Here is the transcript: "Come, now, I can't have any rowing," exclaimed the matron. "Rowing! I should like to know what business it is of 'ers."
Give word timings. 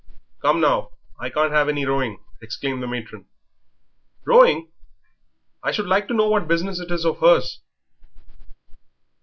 "Come, 0.41 0.59
now, 0.61 0.93
I 1.19 1.29
can't 1.29 1.51
have 1.53 1.69
any 1.69 1.85
rowing," 1.85 2.23
exclaimed 2.41 2.81
the 2.81 2.87
matron. 2.87 3.27
"Rowing! 4.25 4.71
I 5.61 5.71
should 5.71 5.85
like 5.85 6.07
to 6.07 6.15
know 6.15 6.27
what 6.27 6.47
business 6.47 6.79
it 6.79 6.89
is 6.89 7.05
of 7.05 7.21
'ers." 7.21 7.61